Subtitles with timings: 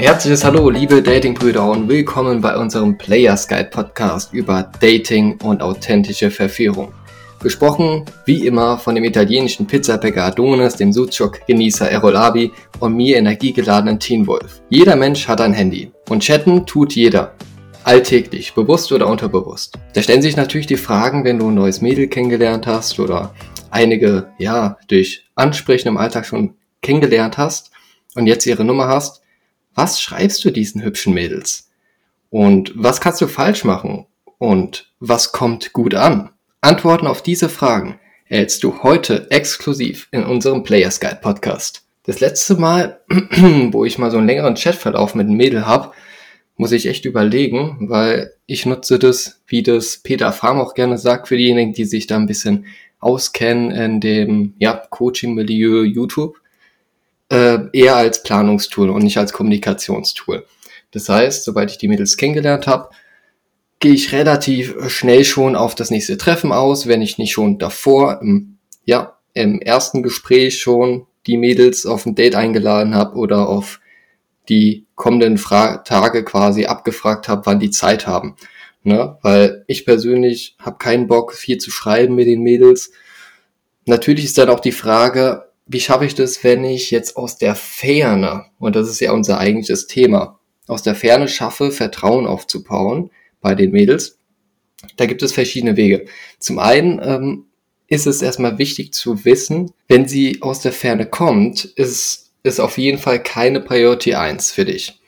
[0.00, 6.30] herzliches Hallo, liebe Datingbrüder und willkommen bei unserem Players Guide Podcast über Dating und authentische
[6.30, 6.94] Verführung.
[7.38, 14.26] Besprochen wie immer von dem italienischen Pizzabäcker Adonis, dem Sucuk-Genießer Erolabi und mir energiegeladenen Teen
[14.26, 14.62] Wolf.
[14.70, 17.34] Jeder Mensch hat ein Handy und chatten tut jeder.
[17.84, 19.78] Alltäglich, bewusst oder unterbewusst.
[19.92, 23.34] Da stellen sich natürlich die Fragen, wenn du ein neues Mädel kennengelernt hast oder
[23.70, 27.70] einige, ja, durch Ansprechen im Alltag schon kennengelernt hast
[28.14, 29.19] und jetzt ihre Nummer hast,
[29.74, 31.70] was schreibst du diesen hübschen Mädels?
[32.30, 34.06] Und was kannst du falsch machen?
[34.38, 36.30] Und was kommt gut an?
[36.60, 37.98] Antworten auf diese Fragen
[38.28, 41.84] erhältst du heute exklusiv in unserem Players Guide Podcast.
[42.04, 43.00] Das letzte Mal,
[43.72, 45.94] wo ich mal so einen längeren Chatverlauf mit einem Mädel hab,
[46.56, 51.28] muss ich echt überlegen, weil ich nutze das, wie das Peter Farm auch gerne sagt,
[51.28, 52.66] für diejenigen, die sich da ein bisschen
[53.00, 56.39] auskennen in dem ja, Coaching-Milieu YouTube
[57.30, 60.44] äh, eher als Planungstool und nicht als Kommunikationstool.
[60.90, 62.90] Das heißt, sobald ich die Mädels kennengelernt habe,
[63.78, 68.20] gehe ich relativ schnell schon auf das nächste Treffen aus, wenn ich nicht schon davor
[68.20, 73.80] im, ja, im ersten Gespräch schon die Mädels auf ein Date eingeladen habe oder auf
[74.48, 78.36] die kommenden Fra Tage quasi abgefragt habe, wann die Zeit haben.
[78.82, 79.16] Ne?
[79.22, 82.90] Weil ich persönlich habe keinen Bock, viel zu schreiben mit den Mädels.
[83.86, 87.54] Natürlich ist dann auch die Frage, wie schaffe ich das, wenn ich jetzt aus der
[87.54, 93.54] Ferne, und das ist ja unser eigentliches Thema, aus der Ferne schaffe, Vertrauen aufzubauen bei
[93.54, 94.18] den Mädels?
[94.96, 96.06] Da gibt es verschiedene Wege.
[96.40, 97.44] Zum einen ähm,
[97.86, 102.76] ist es erstmal wichtig zu wissen, wenn sie aus der Ferne kommt, ist es auf
[102.76, 105.00] jeden Fall keine Priority 1 für dich.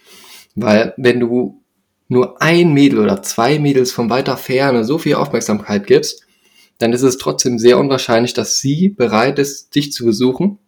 [0.54, 1.60] Weil wenn du
[2.06, 6.24] nur ein Mädel oder zwei Mädels von weiter Ferne so viel Aufmerksamkeit gibst,
[6.82, 10.58] dann ist es trotzdem sehr unwahrscheinlich, dass sie bereit ist, dich zu besuchen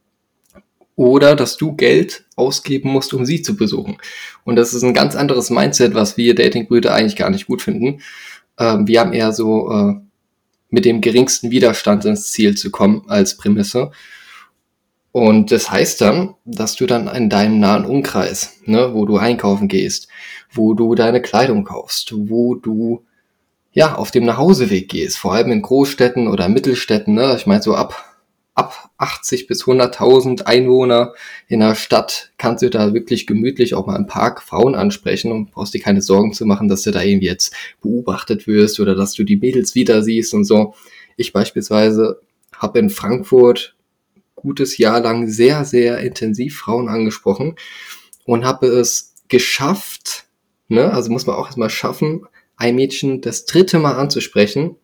[0.96, 3.98] oder dass du Geld ausgeben musst, um sie zu besuchen.
[4.44, 8.00] Und das ist ein ganz anderes Mindset, was wir Datingbrüder eigentlich gar nicht gut finden.
[8.58, 9.94] Ähm, wir haben eher so äh,
[10.70, 13.90] mit dem geringsten Widerstand ins Ziel zu kommen als Prämisse.
[15.10, 19.66] Und das heißt dann, dass du dann in deinem nahen Umkreis, ne, wo du einkaufen
[19.66, 20.08] gehst,
[20.52, 23.04] wo du deine Kleidung kaufst, wo du
[23.74, 27.34] ja, auf dem Nachhauseweg gehst, vor allem in Großstädten oder Mittelstädten, ne?
[27.36, 28.14] ich meine so ab,
[28.54, 31.12] ab 80 bis 100.000 Einwohner
[31.48, 35.50] in der Stadt kannst du da wirklich gemütlich auch mal im Park Frauen ansprechen und
[35.50, 37.52] brauchst dir keine Sorgen zu machen, dass du da irgendwie jetzt
[37.82, 40.74] beobachtet wirst oder dass du die Mädels wieder siehst und so.
[41.16, 42.20] Ich beispielsweise
[42.56, 43.74] habe in Frankfurt
[44.36, 47.56] gutes Jahr lang sehr, sehr intensiv Frauen angesprochen
[48.24, 50.26] und habe es geschafft,
[50.68, 52.24] ne, also muss man auch erstmal schaffen,
[52.64, 54.76] ein Mädchen das dritte Mal anzusprechen.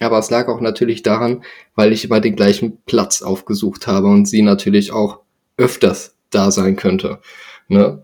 [0.00, 1.44] Aber es lag auch natürlich daran,
[1.74, 5.20] weil ich immer den gleichen Platz aufgesucht habe und sie natürlich auch
[5.56, 7.20] öfters da sein könnte.
[7.68, 8.02] Ne?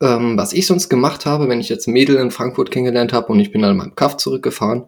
[0.00, 3.40] Ähm, was ich sonst gemacht habe, wenn ich jetzt Mädel in Frankfurt kennengelernt habe und
[3.40, 4.84] ich bin dann in meinem Kaff zurückgefahren,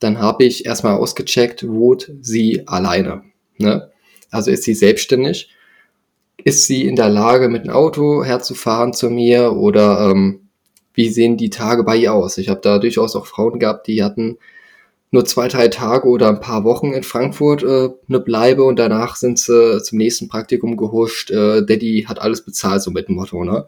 [0.00, 3.24] dann habe ich erstmal ausgecheckt, wohnt sie alleine.
[3.58, 3.90] Ne?
[4.30, 5.50] Also ist sie selbstständig?
[6.44, 10.43] Ist sie in der Lage, mit dem Auto herzufahren zu mir oder ähm,
[10.94, 12.38] wie sehen die Tage bei ihr aus?
[12.38, 14.38] Ich habe da durchaus auch Frauen gehabt, die hatten
[15.10, 19.16] nur zwei, drei Tage oder ein paar Wochen in Frankfurt äh, eine Bleibe und danach
[19.16, 21.30] sind sie zum nächsten Praktikum gehuscht.
[21.30, 23.44] Äh, Daddy hat alles bezahlt, so mit dem Motto.
[23.44, 23.66] Ne?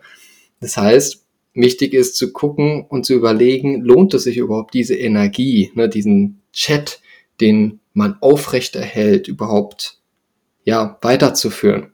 [0.60, 5.70] Das heißt, wichtig ist zu gucken und zu überlegen, lohnt es sich überhaupt diese Energie,
[5.74, 7.00] ne, diesen Chat,
[7.40, 10.00] den man aufrechterhält, überhaupt
[10.64, 11.92] ja weiterzuführen.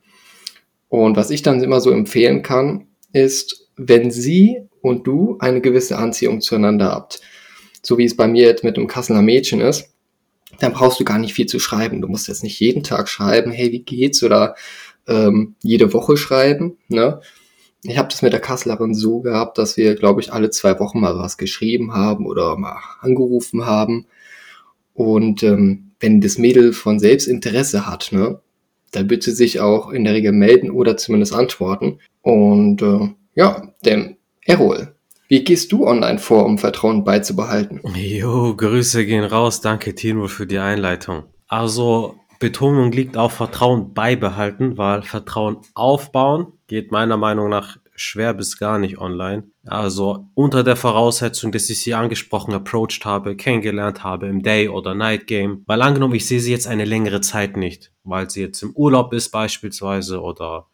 [0.89, 5.97] Und was ich dann immer so empfehlen kann, ist, wenn Sie und du eine gewisse
[5.97, 7.21] Anziehung zueinander habt,
[7.83, 9.89] so wie es bei mir jetzt mit einem Kasseler Mädchen ist,
[10.59, 12.03] dann brauchst du gar nicht viel zu schreiben.
[12.03, 14.23] Du musst jetzt nicht jeden Tag schreiben, hey, wie geht's?
[14.23, 14.55] Oder
[15.09, 16.77] ähm, jede Woche schreiben.
[16.89, 17.21] Ne?
[17.83, 21.01] Ich habe das mit der Kasslerin so gehabt, dass wir, glaube ich, alle zwei Wochen
[21.01, 24.07] mal was geschrieben haben oder mal angerufen haben.
[24.95, 28.41] Und ähm, wenn das Mädel von selbst Interesse hat, ne,
[28.93, 31.99] dann bitte sich auch in der Regel melden oder zumindest antworten.
[32.21, 34.95] Und äh, ja, denn Errol,
[35.29, 37.81] wie gehst du online vor, um Vertrauen beizubehalten?
[37.95, 39.61] Jo, Grüße gehen raus.
[39.61, 41.25] Danke, Tino, für die Einleitung.
[41.47, 48.59] Also, Betonung liegt auf Vertrauen beibehalten, weil Vertrauen aufbauen geht meiner Meinung nach schwer bis
[48.59, 49.45] gar nicht online.
[49.65, 54.95] Also unter der Voraussetzung, dass ich sie angesprochen, approached habe, kennengelernt habe im Day- oder
[54.95, 55.63] Night-Game.
[55.67, 59.13] Weil angenommen, ich sehe sie jetzt eine längere Zeit nicht, weil sie jetzt im Urlaub
[59.13, 60.67] ist beispielsweise oder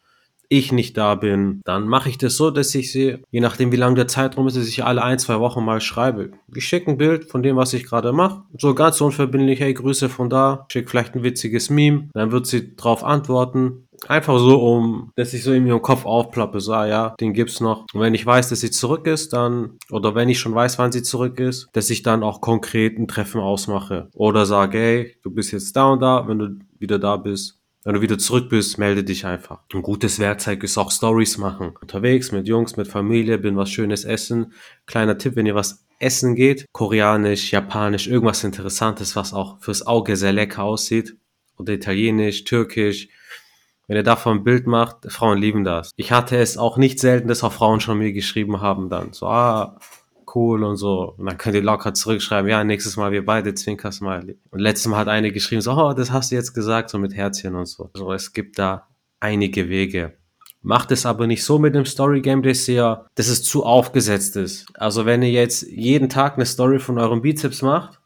[0.49, 3.77] ich nicht da bin, dann mache ich das so, dass ich sie, je nachdem wie
[3.77, 6.31] lang der Zeitraum ist, dass ich alle ein, zwei Wochen mal schreibe.
[6.55, 8.43] Ich schicke ein Bild von dem, was ich gerade mache.
[8.59, 12.75] So ganz unverbindlich, hey, Grüße von da, schick vielleicht ein witziges Meme, dann wird sie
[12.77, 17.15] drauf antworten Einfach so, um, dass ich so in ihrem Kopf aufplappe, so, ah, ja,
[17.21, 17.85] den gibt's noch.
[17.93, 20.93] Und wenn ich weiß, dass sie zurück ist, dann, oder wenn ich schon weiß, wann
[20.93, 24.09] sie zurück ist, dass ich dann auch konkret ein Treffen ausmache.
[24.15, 27.58] Oder sage, hey, du bist jetzt da und da, wenn du wieder da bist,
[27.89, 29.61] wenn du wieder zurück bist, melde dich einfach.
[29.73, 31.73] Ein gutes Werkzeug ist auch Stories machen.
[31.81, 34.53] Unterwegs mit Jungs, mit Familie, bin was Schönes essen.
[34.85, 40.17] Kleiner Tipp, wenn ihr was essen geht, koreanisch, japanisch, irgendwas Interessantes, was auch fürs Auge
[40.17, 41.17] sehr lecker aussieht.
[41.57, 43.09] Oder italienisch, türkisch.
[43.87, 45.91] Wenn ihr davon ein Bild macht, Frauen lieben das.
[45.97, 49.15] Ich hatte es auch nicht selten, dass auch Frauen schon mir geschrieben haben dann.
[49.15, 49.81] So, ah,
[50.35, 51.15] cool und so.
[51.17, 54.39] Und dann könnt ihr locker zurückschreiben, ja, nächstes Mal wir beide Zwinker-Smiley.
[54.51, 57.15] Und letztes Mal hat eine geschrieben, so, oh, das hast du jetzt gesagt, so mit
[57.15, 57.91] Herzchen und so.
[57.95, 58.89] Also es gibt da
[59.21, 60.15] einige Wege.
[60.61, 64.37] Macht es aber nicht so mit dem Story Game, dass ihr, dass es zu aufgesetzt
[64.37, 64.67] ist.
[64.75, 68.01] Also wenn ihr jetzt jeden Tag eine Story von eurem Bizeps macht,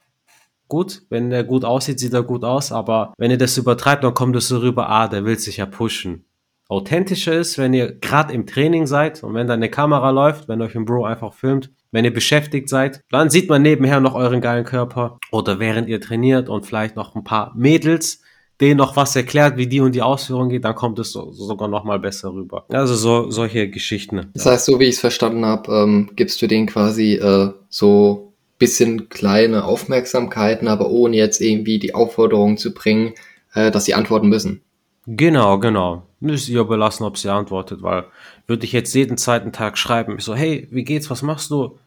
[0.68, 4.14] gut, wenn der gut aussieht, sieht er gut aus, aber wenn ihr das übertreibt, dann
[4.14, 6.26] kommt es so rüber, ah, der will sich ja pushen
[6.72, 10.62] authentischer ist, wenn ihr gerade im Training seid und wenn da eine Kamera läuft, wenn
[10.62, 14.40] euch ein Bro einfach filmt, wenn ihr beschäftigt seid, dann sieht man nebenher noch euren
[14.40, 18.22] geilen Körper oder während ihr trainiert und vielleicht noch ein paar Mädels,
[18.60, 21.68] denen noch was erklärt, wie die und die Ausführung geht, dann kommt es so, sogar
[21.68, 22.64] noch mal besser rüber.
[22.70, 24.30] Also so solche Geschichten.
[24.32, 28.32] Das heißt, so wie ich es verstanden habe, ähm, gibst du denen quasi äh, so
[28.58, 33.14] bisschen kleine Aufmerksamkeiten, aber ohne jetzt irgendwie die Aufforderung zu bringen,
[33.54, 34.62] äh, dass sie antworten müssen.
[35.06, 36.06] Genau, genau.
[36.20, 38.04] Müsst ihr überlassen, ob sie antwortet, weil
[38.46, 41.78] würde ich jetzt jeden zweiten Tag schreiben, ich so, hey, wie geht's, was machst du?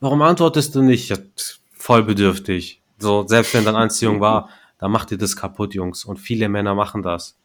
[0.00, 1.08] Warum antwortest du nicht?
[1.08, 1.16] Ja,
[1.72, 2.80] voll bedürftig.
[2.98, 4.48] So, selbst wenn dann Anziehung war,
[4.78, 6.04] dann macht ihr das kaputt, Jungs.
[6.04, 7.36] Und viele Männer machen das.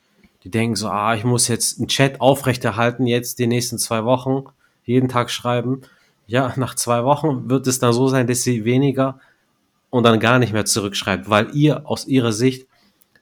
[0.44, 4.46] Die denken so, ah, ich muss jetzt einen Chat aufrechterhalten, jetzt die nächsten zwei Wochen,
[4.86, 5.82] jeden Tag schreiben.
[6.26, 9.20] Ja, nach zwei Wochen wird es dann so sein, dass sie weniger
[9.92, 12.68] und dann gar nicht mehr zurückschreibt, weil ihr aus ihrer Sicht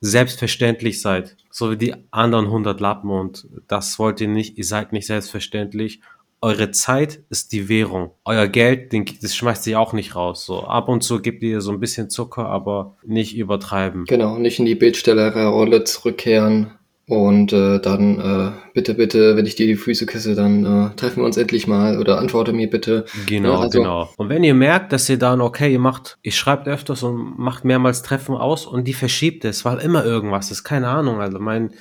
[0.01, 4.94] selbstverständlich seid, so wie die anderen 100 Lappen und das wollt ihr nicht, ihr seid
[4.94, 6.02] nicht selbstverständlich.
[6.42, 8.12] Eure Zeit ist die Währung.
[8.24, 10.46] Euer Geld, den, das schmeißt ihr auch nicht raus.
[10.46, 14.06] So ab und zu gebt ihr so ein bisschen Zucker, aber nicht übertreiben.
[14.06, 16.72] Genau, nicht in die Bildstellerrolle zurückkehren,
[17.10, 21.22] und äh, dann äh, bitte, bitte, wenn ich dir die Füße küsse, dann äh, treffen
[21.22, 23.06] wir uns endlich mal oder antworte mir bitte.
[23.26, 24.10] Genau, ja, also, genau.
[24.16, 27.66] Und wenn ihr merkt, dass ihr dann, okay, ihr macht, ihr schreibt öfters und macht
[27.66, 31.20] mehrmals Treffen aus und die verschiebt es, weil immer irgendwas ist, keine Ahnung.
[31.20, 31.72] Also mein,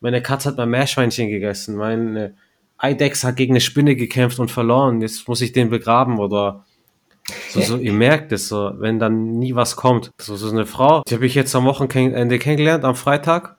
[0.00, 2.34] meine Katze hat mal Meerschweinchen gegessen, mein
[2.76, 6.66] Eidex hat gegen eine Spinne gekämpft und verloren, jetzt muss ich den begraben oder
[7.48, 10.10] so, so, ihr merkt es so, wenn dann nie was kommt.
[10.20, 13.55] So, so eine Frau, die habe ich jetzt am Wochenende kennengelernt, am Freitag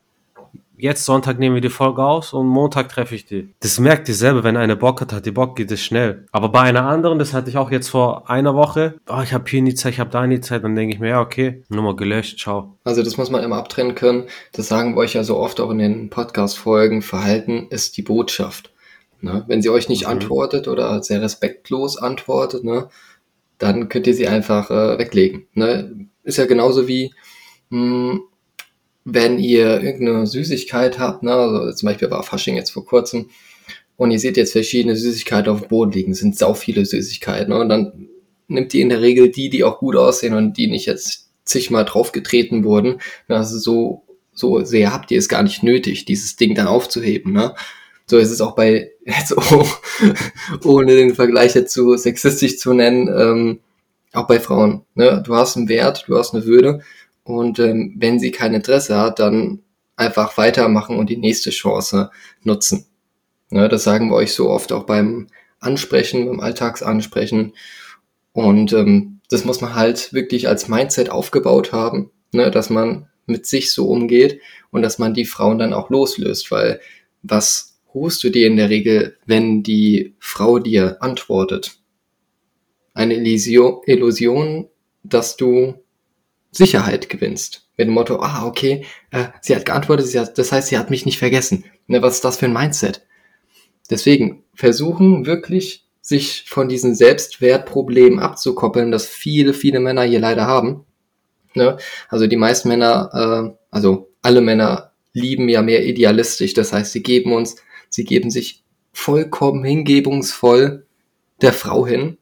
[0.77, 3.53] jetzt Sonntag nehmen wir die Folge aus und Montag treffe ich die.
[3.59, 6.25] Das merkt ihr selber, wenn eine Bock hat, hat die Bock, geht es schnell.
[6.31, 9.50] Aber bei einer anderen, das hatte ich auch jetzt vor einer Woche, oh, ich habe
[9.50, 11.95] hier nie Zeit, ich habe da nie Zeit, dann denke ich mir, ja, okay, Nummer
[11.95, 12.77] gelöscht, ciao.
[12.83, 14.25] Also das muss man immer abtrennen können.
[14.53, 17.01] Das sagen wir euch ja so oft auch in den Podcast-Folgen.
[17.01, 18.71] Verhalten ist die Botschaft.
[19.21, 19.44] Ne?
[19.47, 20.12] Wenn sie euch nicht mhm.
[20.12, 22.89] antwortet oder sehr respektlos antwortet, ne,
[23.57, 25.47] dann könnt ihr sie einfach äh, weglegen.
[25.53, 26.07] Ne?
[26.23, 27.13] Ist ja genauso wie,
[27.69, 28.21] mh, hm,
[29.09, 33.30] wenn ihr irgendeine Süßigkeit habt, ne, also zum Beispiel war Fasching jetzt vor kurzem,
[33.95, 37.59] und ihr seht jetzt verschiedene Süßigkeiten auf dem Boden liegen, sind sau viele Süßigkeiten, ne,
[37.62, 38.09] und dann
[38.50, 41.86] nimmt ihr in der Regel die, die auch gut aussehen und die nicht jetzt zigmal
[41.86, 43.00] draufgetreten wurden.
[43.30, 47.56] Also so, so sehr habt ihr es gar nicht nötig, dieses Ding dann aufzuheben, ne.
[48.07, 49.68] So ist es auch bei, jetzt oh,
[50.66, 53.59] ohne den Vergleich jetzt zu sexistisch zu nennen, ähm,
[54.11, 54.83] auch bei Frauen.
[54.95, 55.23] Ne?
[55.26, 56.81] Du hast einen Wert, du hast eine Würde
[57.28, 59.60] und ähm, wenn sie kein Interesse hat, dann
[59.98, 62.10] einfach weitermachen und die nächste Chance
[62.42, 62.88] nutzen.
[63.50, 65.28] Ne, das sagen wir euch so oft auch beim
[65.60, 67.54] Ansprechen, beim Alltagsansprechen.
[68.31, 73.46] Und ähm, das muss man halt wirklich als Mindset aufgebaut haben, ne, dass man mit
[73.46, 74.40] sich so umgeht
[74.72, 76.80] und dass man die Frauen dann auch loslöst, weil
[77.24, 81.78] was ruhst du dir in der Regel, wenn die Frau dir antwortet?
[82.94, 84.69] Eine Illusion
[85.04, 85.76] dass du
[86.57, 87.68] Sicherheit gewinnst.
[87.78, 90.90] Mit dem Motto, ah, okay, äh, sie hat geantwortet, sie hat, das heißt, sie hat
[90.90, 91.66] mich nicht vergessen.
[91.87, 93.06] Ne, was ist das für ein Mindset?
[93.90, 100.85] Deswegen versuchen wirklich, sich von diesen Selbstwertproblemen abzukoppeln, das viele, viele Männer hier leider haben.
[101.54, 101.78] Ne?
[102.07, 103.09] Also die meisten Männer,
[103.52, 106.54] äh, also alle Männer lieben ja mehr idealistisch.
[106.54, 107.57] Das heißt, sie geben uns,
[107.90, 110.85] sie geben sich vollkommen hingebungsvoll
[111.42, 112.18] der Frau hin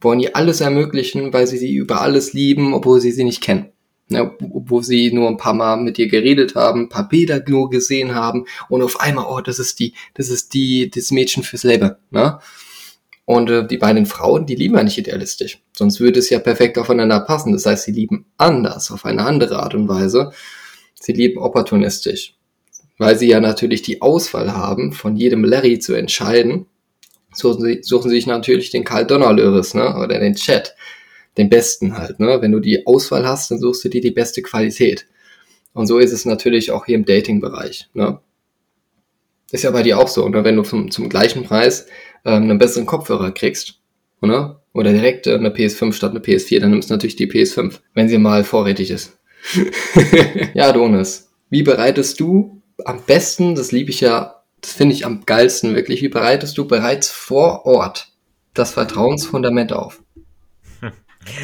[0.00, 3.72] wollen ihr alles ermöglichen, weil sie sie über alles lieben, obwohl sie sie nicht kennen.
[4.10, 7.68] Ne, obwohl sie nur ein paar Mal mit ihr geredet haben, ein paar Bilder nur
[7.68, 11.62] gesehen haben und auf einmal, oh, das ist die, das ist die, das Mädchen fürs
[11.62, 11.94] Leben.
[12.10, 12.38] Ne?
[13.26, 15.60] Und äh, die beiden Frauen, die lieben ja nicht idealistisch.
[15.76, 17.52] Sonst würde es ja perfekt aufeinander passen.
[17.52, 20.32] Das heißt, sie lieben anders, auf eine andere Art und Weise.
[20.94, 22.34] Sie lieben opportunistisch.
[22.98, 26.66] weil sie ja natürlich die Auswahl haben, von jedem Larry zu entscheiden,
[27.32, 30.74] suchen sie, suchen sie sich natürlich den Karl Donnerlöris, ne, oder den Chat,
[31.38, 32.42] den besten halt, ne.
[32.42, 35.06] Wenn du die Auswahl hast, dann suchst du dir die beste Qualität.
[35.72, 38.20] Und so ist es natürlich auch hier im Dating-Bereich, ne.
[39.50, 40.44] Ist ja bei dir auch so, ne?
[40.44, 41.86] wenn du zum, zum gleichen Preis
[42.24, 43.80] ähm, einen besseren Kopfhörer kriegst,
[44.20, 44.56] ne?
[44.74, 48.08] oder direkt äh, eine PS5 statt eine PS4, dann nimmst du natürlich die PS5, wenn
[48.08, 49.18] sie mal vorrätig ist.
[50.54, 55.24] ja, Donis, wie bereitest du am besten, das liebe ich ja, das finde ich am
[55.24, 58.12] geilsten wirklich, wie bereitest du bereits vor Ort
[58.54, 60.02] das Vertrauensfundament auf?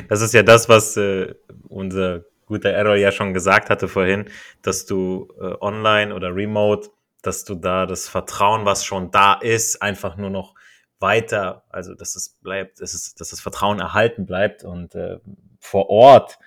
[0.09, 1.35] Das ist ja das, was äh,
[1.69, 4.27] unser guter Errol ja schon gesagt hatte vorhin,
[4.63, 6.91] dass du äh, online oder remote,
[7.23, 10.55] dass du da das Vertrauen, was schon da ist, einfach nur noch
[11.01, 15.19] weiter, also dass es bleibt, dass, es, dass das Vertrauen erhalten bleibt und äh,
[15.59, 16.39] vor Ort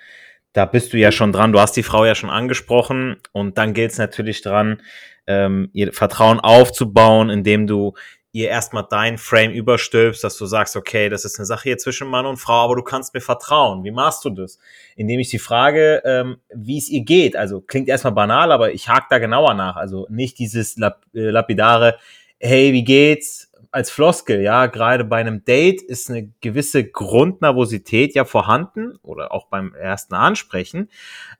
[0.57, 3.75] da bist du ja schon dran, du hast die Frau ja schon angesprochen und dann
[3.75, 4.81] gilt es natürlich dran,
[5.27, 7.93] ähm, ihr Vertrauen aufzubauen, indem du
[8.37, 12.07] ihr erstmal dein Frame überstülpst, dass du sagst, okay, das ist eine Sache hier zwischen
[12.07, 13.83] Mann und Frau, aber du kannst mir vertrauen.
[13.83, 14.59] Wie machst du das?
[14.95, 17.35] Indem ich sie frage, ähm, wie es ihr geht.
[17.35, 19.75] Also klingt erstmal banal, aber ich hake da genauer nach.
[19.75, 21.97] Also nicht dieses lap äh, lapidare,
[22.39, 23.47] hey, wie geht's?
[23.71, 29.47] als Floskel, ja, gerade bei einem Date ist eine gewisse Grundnervosität ja vorhanden oder auch
[29.47, 30.89] beim ersten Ansprechen.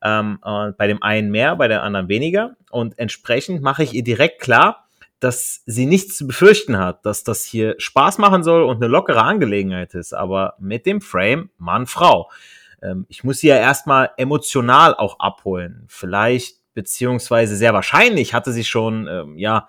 [0.03, 2.55] Ähm, äh, bei dem einen mehr, bei der anderen weniger.
[2.69, 4.86] Und entsprechend mache ich ihr direkt klar,
[5.19, 9.23] dass sie nichts zu befürchten hat, dass das hier Spaß machen soll und eine lockere
[9.23, 12.29] Angelegenheit ist, aber mit dem Frame Mann-Frau.
[12.81, 15.85] Ähm, ich muss sie ja erstmal emotional auch abholen.
[15.87, 19.67] Vielleicht, beziehungsweise sehr wahrscheinlich hatte sie schon, ähm, ja,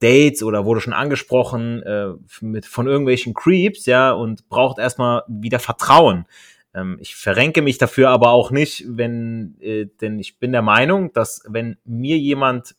[0.00, 5.58] Dates oder wurde schon angesprochen äh, mit von irgendwelchen Creeps, ja, und braucht erstmal wieder
[5.58, 6.26] Vertrauen.
[6.74, 11.12] Ähm, ich verrenke mich dafür aber auch nicht, wenn, äh, denn ich bin der Meinung,
[11.12, 12.76] dass wenn mir jemand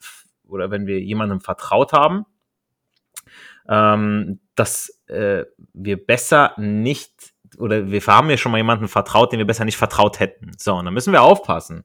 [0.49, 2.25] oder wenn wir jemandem vertraut haben,
[3.67, 9.39] ähm, dass äh, wir besser nicht oder wir haben ja schon mal jemanden vertraut, den
[9.39, 10.51] wir besser nicht vertraut hätten.
[10.57, 11.83] So, und dann müssen wir aufpassen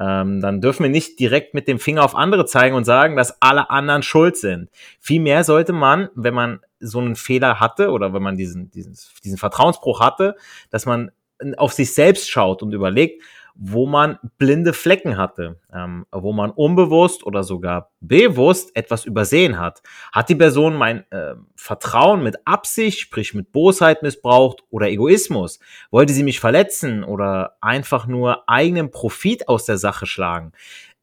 [0.00, 3.40] ähm, dann dürfen wir nicht direkt mit dem Finger auf andere zeigen und sagen, dass
[3.42, 4.70] alle anderen schuld sind.
[4.98, 9.36] Vielmehr sollte man, wenn man so einen Fehler hatte oder wenn man diesen, diesen, diesen
[9.36, 10.36] Vertrauensbruch hatte,
[10.70, 11.10] dass man
[11.58, 13.22] auf sich selbst schaut und überlegt,
[13.62, 19.82] wo man blinde Flecken hatte, ähm, wo man unbewusst oder sogar bewusst etwas übersehen hat.
[20.12, 25.60] Hat die Person mein äh, Vertrauen mit Absicht, sprich mit Bosheit missbraucht oder Egoismus?
[25.90, 30.52] Wollte sie mich verletzen oder einfach nur eigenen Profit aus der Sache schlagen?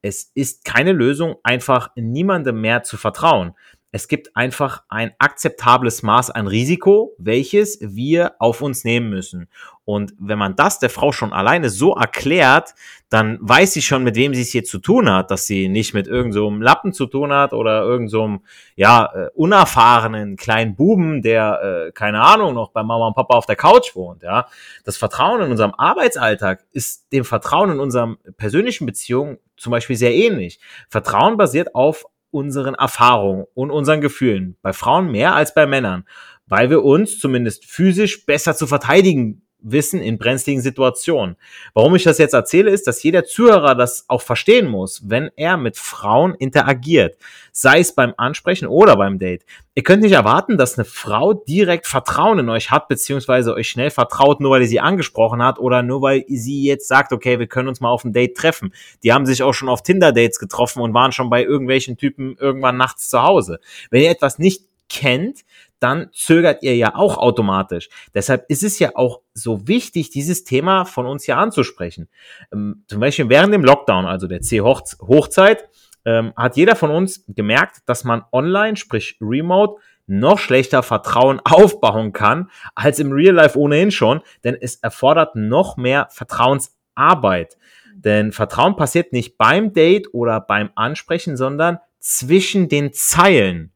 [0.01, 3.53] Es ist keine Lösung, einfach niemandem mehr zu vertrauen.
[3.91, 9.48] Es gibt einfach ein akzeptables Maß an Risiko, welches wir auf uns nehmen müssen.
[9.86, 12.75] Und wenn man das der Frau schon alleine so erklärt,
[13.08, 15.94] dann weiß sie schon, mit wem sie es hier zu tun hat, dass sie nicht
[15.94, 21.22] mit irgendeinem so Lappen zu tun hat oder irgendeinem, so ja, äh, unerfahrenen kleinen Buben,
[21.22, 24.48] der, äh, keine Ahnung, noch bei Mama und Papa auf der Couch wohnt, ja.
[24.84, 30.13] Das Vertrauen in unserem Arbeitsalltag ist dem Vertrauen in unserem persönlichen Beziehungen zum Beispiel sehr
[30.13, 30.60] ähnlich.
[30.89, 32.06] Vertrauen basiert auf
[32.38, 34.58] unseren Erfahrungen und unseren Gefühlen.
[34.62, 36.06] Bei Frauen mehr als bei Männern,
[36.46, 41.36] weil wir uns zumindest physisch besser zu verteidigen wissen in brenzligen Situationen.
[41.74, 45.57] Warum ich das jetzt erzähle, ist, dass jeder Zuhörer das auch verstehen muss, wenn er
[45.57, 47.17] mit Frauen interagiert,
[47.51, 49.43] sei es beim Ansprechen oder beim Date.
[49.75, 53.91] Ihr könnt nicht erwarten, dass eine Frau direkt Vertrauen in euch hat, beziehungsweise euch schnell
[53.91, 57.47] vertraut, nur weil ihr sie angesprochen hat oder nur weil sie jetzt sagt, okay, wir
[57.47, 58.74] können uns mal auf ein Date treffen.
[59.03, 62.77] Die haben sich auch schon auf Tinder-Dates getroffen und waren schon bei irgendwelchen Typen irgendwann
[62.77, 63.59] nachts zu Hause.
[63.91, 65.41] Wenn ihr etwas nicht kennt,
[65.79, 67.89] dann zögert ihr ja auch automatisch.
[68.13, 72.10] Deshalb ist es ja auch so wichtig, dieses Thema von uns hier anzusprechen.
[72.51, 75.69] Ähm, zum Beispiel während dem Lockdown, also der C-Hochzeit,
[76.05, 82.13] ähm, hat jeder von uns gemerkt, dass man online, sprich remote, noch schlechter Vertrauen aufbauen
[82.13, 87.57] kann als im Real Life ohnehin schon, denn es erfordert noch mehr Vertrauensarbeit.
[87.93, 93.74] Denn Vertrauen passiert nicht beim Date oder beim Ansprechen, sondern zwischen den Zeilen.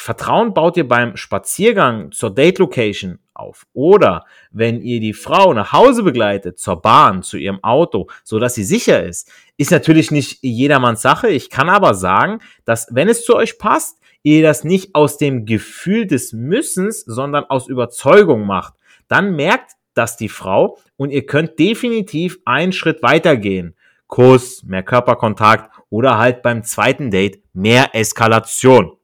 [0.00, 5.72] Vertrauen baut ihr beim Spaziergang zur Date Location auf oder wenn ihr die Frau nach
[5.72, 10.38] Hause begleitet zur Bahn, zu ihrem Auto, so dass sie sicher ist, ist natürlich nicht
[10.42, 11.28] jedermanns Sache.
[11.28, 15.46] Ich kann aber sagen, dass wenn es zu euch passt, ihr das nicht aus dem
[15.46, 18.74] Gefühl des Müssens, sondern aus Überzeugung macht.
[19.08, 23.74] Dann merkt das die Frau und ihr könnt definitiv einen Schritt weitergehen.
[24.06, 28.97] Kuss, mehr Körperkontakt oder halt beim zweiten Date mehr Eskalation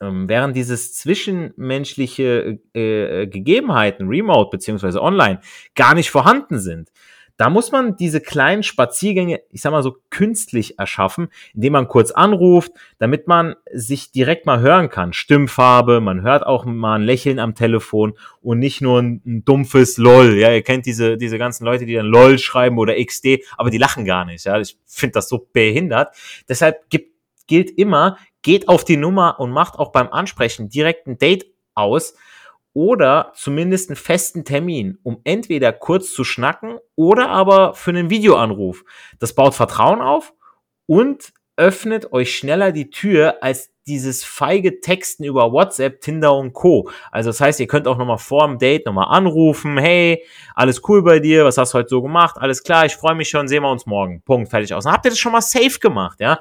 [0.00, 5.40] ähm, während dieses zwischenmenschliche äh, äh, Gegebenheiten, remote beziehungsweise online,
[5.74, 6.90] gar nicht vorhanden sind,
[7.38, 12.10] Da muss man diese kleinen Spaziergänge, ich sag mal so, künstlich erschaffen, indem man kurz
[12.10, 15.12] anruft, damit man sich direkt mal hören kann.
[15.12, 19.98] Stimmfarbe, man hört auch mal ein Lächeln am Telefon und nicht nur ein, ein dumpfes
[19.98, 20.36] LOL.
[20.36, 23.78] Ja, ihr kennt diese, diese ganzen Leute, die dann LOL schreiben oder XD, aber die
[23.78, 24.44] lachen gar nicht.
[24.44, 26.16] Ja, ich finde das so behindert.
[26.48, 27.12] Deshalb gibt,
[27.46, 32.14] gilt immer, geht auf die Nummer und macht auch beim Ansprechen direkt ein Date aus
[32.72, 38.84] oder zumindest einen festen Termin, um entweder kurz zu schnacken oder aber für einen Videoanruf.
[39.18, 40.32] Das baut Vertrauen auf
[40.86, 46.88] und öffnet euch schneller die Tür als dieses feige Texten über WhatsApp, Tinder und Co.
[47.10, 50.22] Also das heißt, ihr könnt auch nochmal vor dem Date nochmal anrufen, hey,
[50.54, 52.36] alles cool bei dir, was hast du heute so gemacht?
[52.38, 54.22] Alles klar, ich freue mich schon, sehen wir uns morgen.
[54.22, 54.84] Punkt, fertig aus.
[54.84, 56.38] Dann habt ihr das schon mal safe gemacht, ja.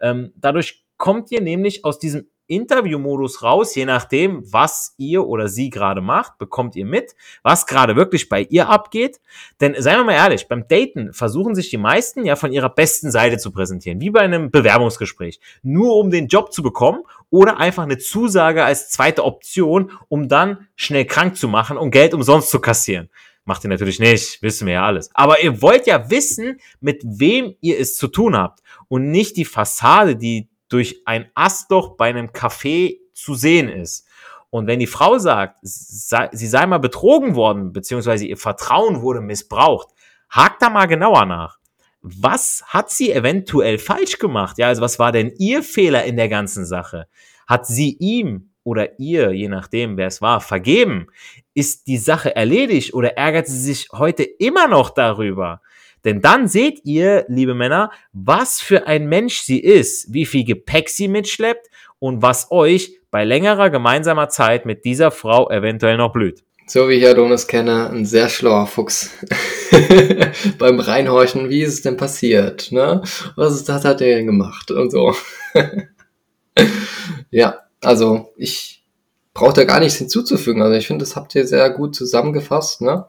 [0.00, 5.70] Ähm, dadurch kommt ihr nämlich aus diesem Interviewmodus raus, je nachdem, was ihr oder sie
[5.70, 9.20] gerade macht, bekommt ihr mit, was gerade wirklich bei ihr abgeht.
[9.60, 13.10] Denn seien wir mal ehrlich, beim Daten versuchen sich die meisten ja von ihrer besten
[13.10, 17.82] Seite zu präsentieren, wie bei einem Bewerbungsgespräch, nur um den Job zu bekommen oder einfach
[17.82, 22.60] eine Zusage als zweite Option, um dann schnell krank zu machen und Geld umsonst zu
[22.60, 23.10] kassieren.
[23.44, 25.08] Macht ihr natürlich nicht, wissen wir ja alles.
[25.14, 29.44] Aber ihr wollt ja wissen, mit wem ihr es zu tun habt und nicht die
[29.44, 34.06] Fassade, die durch ein Astloch bei einem Café zu sehen ist.
[34.50, 39.88] Und wenn die Frau sagt, sie sei mal betrogen worden, beziehungsweise ihr Vertrauen wurde missbraucht,
[40.30, 41.58] hakt da mal genauer nach.
[42.00, 44.58] Was hat sie eventuell falsch gemacht?
[44.58, 47.08] Ja, also was war denn ihr Fehler in der ganzen Sache?
[47.46, 51.08] Hat sie ihm oder ihr, je nachdem, wer es war, vergeben?
[51.54, 55.60] Ist die Sache erledigt oder ärgert sie sich heute immer noch darüber?
[56.06, 60.88] Denn dann seht ihr, liebe Männer, was für ein Mensch sie ist, wie viel Gepäck
[60.88, 61.66] sie mitschleppt
[61.98, 66.44] und was euch bei längerer gemeinsamer Zeit mit dieser Frau eventuell noch blüht.
[66.68, 69.10] So wie ich Adonis kenne, ein sehr schlauer Fuchs.
[70.58, 72.70] Beim Reinhorchen, wie ist es denn passiert?
[72.70, 73.02] Ne?
[73.34, 74.70] Was ist das hat er denn gemacht?
[74.70, 75.12] Und so.
[77.30, 78.84] ja, also ich
[79.34, 80.62] brauche da gar nichts hinzuzufügen.
[80.62, 82.80] Also ich finde, das habt ihr sehr gut zusammengefasst.
[82.80, 83.06] Ne?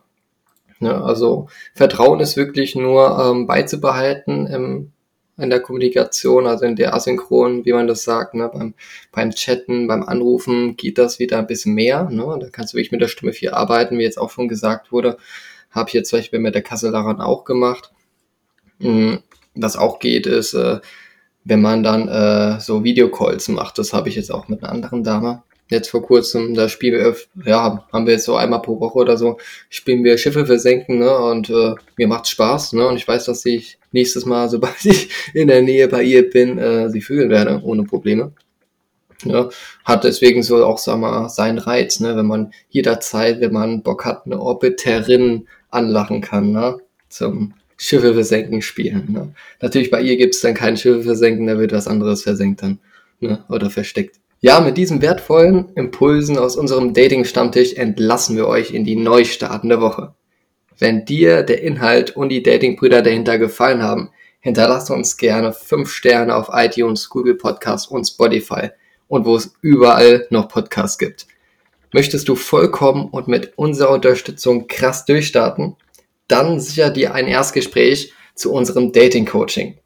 [0.80, 1.04] Ne?
[1.04, 4.92] Also Vertrauen ist wirklich nur ähm, beizubehalten im,
[5.38, 8.50] in der Kommunikation, also in der Asynchron, wie man das sagt, ne?
[8.52, 8.74] beim,
[9.12, 12.10] beim Chatten, beim Anrufen geht das wieder ein bisschen mehr.
[12.10, 12.38] Ne?
[12.40, 15.18] Da kannst du wirklich mit der Stimme viel arbeiten, wie jetzt auch schon gesagt wurde.
[15.72, 17.92] Habe ich jetzt zum Beispiel mit der Kassel daran auch gemacht.
[18.80, 19.20] Mhm.
[19.56, 20.80] Was auch geht, ist, äh,
[21.44, 23.78] wenn man dann äh, so Videocalls macht.
[23.80, 27.16] Das habe ich jetzt auch mit einer anderen Dame jetzt vor kurzem, da spielen wir,
[27.46, 29.38] ja, haben wir jetzt so einmal pro Woche oder so,
[29.70, 33.46] spielen wir Schiffe versenken, ne, und äh, mir macht's Spaß, ne, und ich weiß, dass
[33.46, 37.62] ich nächstes Mal, sobald ich in der Nähe bei ihr bin, äh, sie fühlen werde,
[37.64, 38.34] ohne Probleme.
[39.26, 39.50] Ne,
[39.84, 44.06] hat deswegen so auch, sag mal, seinen Reiz, ne, wenn man jederzeit, wenn man Bock
[44.06, 46.78] hat, eine Orbiterin anlachen kann, ne,
[47.10, 49.34] zum Schiffe versenken spielen, ne.
[49.60, 52.80] Natürlich bei ihr gibt's dann kein Schiffe versenken, da wird was anderes versenkt dann,
[53.20, 54.20] ne, oder versteckt.
[54.40, 59.82] Ja, mit diesen wertvollen Impulsen aus unserem Dating-Stammtisch entlassen wir euch in die neu startende
[59.82, 60.14] Woche.
[60.78, 66.36] Wenn dir der Inhalt und die Dating-Brüder dahinter gefallen haben, hinterlasse uns gerne 5 Sterne
[66.36, 68.70] auf iTunes, Google Podcasts und Spotify
[69.08, 71.26] und wo es überall noch Podcasts gibt.
[71.92, 75.78] Möchtest du vollkommen und mit unserer Unterstützung krass durchstarten?
[76.28, 79.80] Dann sicher dir ein Erstgespräch zu unserem Dating-Coaching.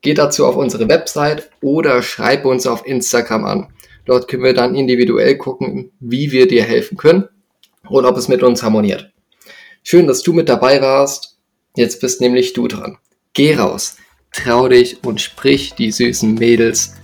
[0.00, 3.68] Geh dazu auf unsere Website oder schreib uns auf Instagram an.
[4.06, 7.28] Dort können wir dann individuell gucken, wie wir dir helfen können
[7.88, 9.12] und ob es mit uns harmoniert.
[9.82, 11.38] Schön, dass du mit dabei warst.
[11.76, 12.98] Jetzt bist nämlich du dran.
[13.32, 13.96] Geh raus,
[14.32, 16.94] trau dich und sprich die süßen Mädels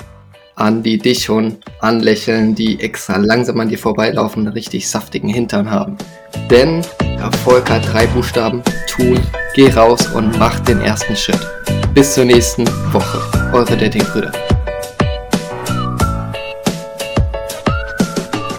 [0.56, 5.70] an, die dich schon anlächeln, die extra langsam an dir vorbeilaufen, einen richtig saftigen Hintern
[5.70, 5.96] haben.
[6.50, 6.82] Denn
[7.18, 9.20] Erfolg hat drei Buchstaben, tun,
[9.54, 11.40] geh raus und mach den ersten Schritt.
[11.94, 13.20] Bis zur nächsten Woche.
[13.52, 14.55] Eure Dating-Brüder.